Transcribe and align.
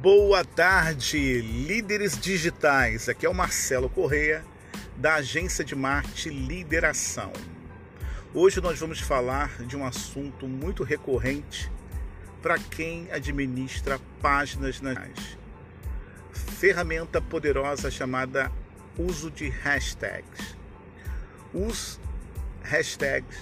Boa 0.00 0.42
tarde, 0.42 1.42
líderes 1.42 2.18
digitais. 2.18 3.06
Aqui 3.06 3.26
é 3.26 3.28
o 3.28 3.34
Marcelo 3.34 3.90
Correia, 3.90 4.42
da 4.96 5.16
agência 5.16 5.62
de 5.62 5.76
marketing 5.76 6.46
Lideração. 6.46 7.30
Hoje 8.32 8.62
nós 8.62 8.78
vamos 8.80 8.98
falar 8.98 9.62
de 9.62 9.76
um 9.76 9.84
assunto 9.84 10.48
muito 10.48 10.84
recorrente 10.84 11.70
para 12.40 12.58
quem 12.58 13.12
administra 13.12 14.00
páginas 14.22 14.80
nas 14.80 15.36
ferramenta 16.32 17.20
poderosa 17.20 17.90
chamada 17.90 18.50
uso 18.96 19.30
de 19.30 19.50
hashtags. 19.50 20.56
Os 21.52 22.00
hashtags 22.62 23.36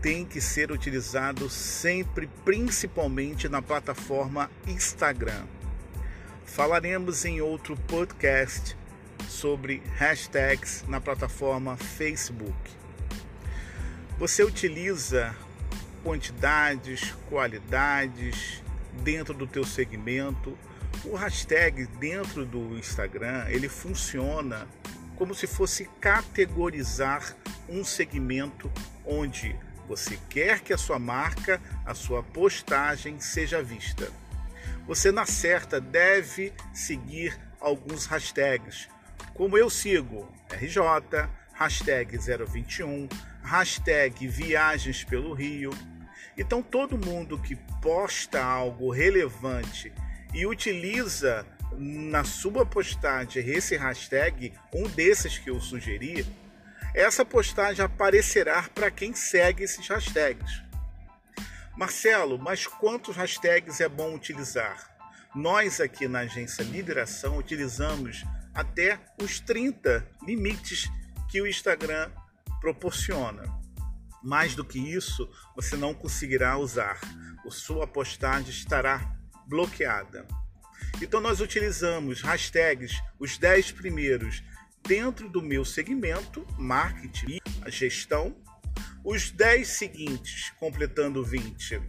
têm 0.00 0.24
que 0.24 0.40
ser 0.40 0.72
utilizados 0.72 1.52
sempre, 1.52 2.30
principalmente 2.46 3.46
na 3.46 3.60
plataforma 3.60 4.50
Instagram. 4.66 5.44
Falaremos 6.46 7.24
em 7.26 7.42
outro 7.42 7.76
podcast 7.76 8.74
sobre 9.28 9.82
hashtags 9.96 10.84
na 10.88 11.00
plataforma 11.00 11.76
Facebook. 11.76 12.56
Você 14.18 14.42
utiliza 14.42 15.36
quantidades, 16.02 17.12
qualidades 17.28 18.62
dentro 19.02 19.34
do 19.34 19.46
teu 19.46 19.64
segmento. 19.64 20.56
O 21.04 21.14
hashtag 21.14 21.86
dentro 21.98 22.46
do 22.46 22.78
Instagram, 22.78 23.44
ele 23.48 23.68
funciona 23.68 24.66
como 25.16 25.34
se 25.34 25.46
fosse 25.46 25.84
categorizar 26.00 27.36
um 27.68 27.84
segmento 27.84 28.72
onde 29.04 29.54
você 29.86 30.18
quer 30.30 30.60
que 30.60 30.72
a 30.72 30.78
sua 30.78 30.98
marca, 30.98 31.60
a 31.84 31.92
sua 31.92 32.22
postagem 32.22 33.20
seja 33.20 33.62
vista. 33.62 34.10
Você 34.86 35.10
na 35.10 35.26
certa 35.26 35.80
deve 35.80 36.52
seguir 36.72 37.36
alguns 37.60 38.06
hashtags, 38.06 38.88
como 39.34 39.58
eu 39.58 39.68
sigo 39.68 40.32
RJ, 40.48 41.28
hashtag 41.52 42.16
021, 42.16 43.08
hashtag 43.42 44.28
Viagens 44.28 45.02
pelo 45.02 45.34
Rio. 45.34 45.70
Então 46.38 46.62
todo 46.62 46.96
mundo 46.96 47.38
que 47.38 47.56
posta 47.82 48.42
algo 48.42 48.90
relevante 48.92 49.92
e 50.32 50.46
utiliza 50.46 51.44
na 51.76 52.22
sua 52.24 52.64
postagem 52.64 53.46
esse 53.48 53.76
hashtag, 53.76 54.52
um 54.72 54.84
desses 54.88 55.36
que 55.36 55.50
eu 55.50 55.60
sugeri, 55.60 56.24
essa 56.94 57.24
postagem 57.24 57.84
aparecerá 57.84 58.62
para 58.74 58.90
quem 58.90 59.14
segue 59.14 59.64
esses 59.64 59.86
hashtags. 59.88 60.65
Marcelo, 61.76 62.38
mas 62.38 62.66
quantos 62.66 63.16
hashtags 63.16 63.80
é 63.82 63.88
bom 63.88 64.14
utilizar? 64.14 64.96
Nós 65.34 65.78
aqui 65.78 66.08
na 66.08 66.20
agência 66.20 66.62
Lideração 66.62 67.36
utilizamos 67.36 68.24
até 68.54 68.98
os 69.22 69.38
30 69.40 70.08
limites 70.26 70.90
que 71.28 71.38
o 71.42 71.46
Instagram 71.46 72.10
proporciona. 72.62 73.44
Mais 74.24 74.54
do 74.54 74.64
que 74.64 74.78
isso, 74.78 75.28
você 75.54 75.76
não 75.76 75.92
conseguirá 75.92 76.56
usar. 76.56 76.98
A 77.46 77.50
sua 77.50 77.86
postagem 77.86 78.48
estará 78.48 79.14
bloqueada. 79.46 80.26
Então 81.02 81.20
nós 81.20 81.42
utilizamos 81.42 82.22
hashtags, 82.22 82.92
os 83.18 83.36
10 83.36 83.72
primeiros 83.72 84.42
dentro 84.82 85.28
do 85.28 85.42
meu 85.42 85.62
segmento, 85.62 86.46
marketing 86.56 87.36
e 87.36 87.70
gestão, 87.70 88.34
os 89.06 89.30
10 89.30 89.68
seguintes, 89.68 90.50
completando 90.58 91.24
20, 91.24 91.80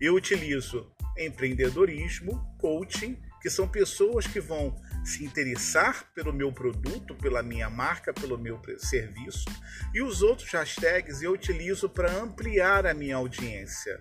eu 0.00 0.14
utilizo 0.14 0.90
empreendedorismo, 1.18 2.42
coaching, 2.58 3.20
que 3.42 3.50
são 3.50 3.68
pessoas 3.68 4.26
que 4.26 4.40
vão 4.40 4.74
se 5.04 5.22
interessar 5.22 6.10
pelo 6.14 6.32
meu 6.32 6.50
produto, 6.50 7.14
pela 7.14 7.42
minha 7.42 7.68
marca, 7.68 8.14
pelo 8.14 8.38
meu 8.38 8.58
serviço. 8.78 9.44
E 9.92 10.00
os 10.00 10.22
outros 10.22 10.50
hashtags 10.50 11.20
eu 11.20 11.32
utilizo 11.32 11.90
para 11.90 12.10
ampliar 12.10 12.86
a 12.86 12.94
minha 12.94 13.16
audiência, 13.16 14.00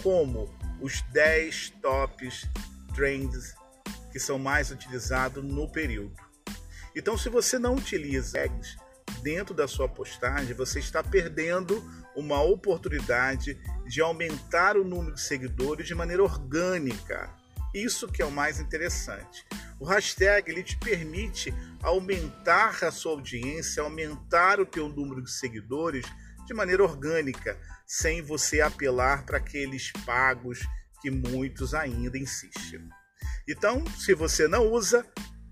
como 0.00 0.56
os 0.80 1.02
10 1.10 1.70
tops 1.82 2.48
trends 2.94 3.56
que 4.12 4.20
são 4.20 4.38
mais 4.38 4.70
utilizados 4.70 5.42
no 5.42 5.68
período. 5.68 6.14
Então, 6.94 7.18
se 7.18 7.28
você 7.28 7.58
não 7.58 7.74
utiliza 7.74 8.38
tags 8.38 8.76
dentro 9.22 9.54
da 9.54 9.68
sua 9.68 9.88
postagem, 9.88 10.54
você 10.54 10.78
está 10.78 11.02
perdendo 11.02 11.82
uma 12.16 12.42
oportunidade 12.42 13.58
de 13.86 14.00
aumentar 14.00 14.76
o 14.76 14.84
número 14.84 15.14
de 15.14 15.20
seguidores 15.20 15.86
de 15.86 15.94
maneira 15.94 16.22
orgânica. 16.22 17.30
Isso 17.74 18.08
que 18.08 18.22
é 18.22 18.24
o 18.24 18.30
mais 18.30 18.58
interessante. 18.58 19.46
O 19.78 19.84
hashtag 19.84 20.50
ele 20.50 20.62
te 20.62 20.76
permite 20.76 21.54
aumentar 21.82 22.82
a 22.82 22.90
sua 22.90 23.12
audiência, 23.12 23.82
aumentar 23.82 24.58
o 24.58 24.66
teu 24.66 24.88
número 24.88 25.22
de 25.22 25.30
seguidores 25.30 26.04
de 26.46 26.54
maneira 26.54 26.82
orgânica, 26.82 27.58
sem 27.86 28.22
você 28.22 28.60
apelar 28.60 29.24
para 29.24 29.36
aqueles 29.36 29.92
pagos 30.04 30.60
que 31.00 31.10
muitos 31.10 31.74
ainda 31.74 32.18
insistem. 32.18 32.88
Então, 33.46 33.84
se 33.98 34.14
você 34.14 34.48
não 34.48 34.66
usa, 34.66 35.06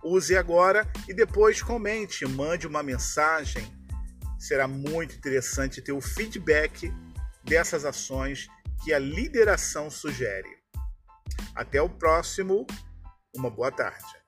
use 0.07 0.37
agora 0.37 0.91
e 1.09 1.15
depois 1.15 1.63
comente, 1.63 2.27
mande 2.27 2.67
uma 2.67 2.83
mensagem 2.83 3.77
será 4.39 4.69
muito 4.69 5.17
interessante 5.17 5.83
ter 5.83 5.93
o 5.93 6.01
feedback 6.01 6.93
dessas 7.43 7.85
ações 7.85 8.49
que 8.85 8.93
a 8.93 8.99
lideração 8.99 9.91
sugere. 9.91 10.57
Até 11.55 11.81
o 11.81 11.89
próximo, 11.89 12.67
uma 13.35 13.51
boa 13.51 13.73
tarde. 13.73 14.26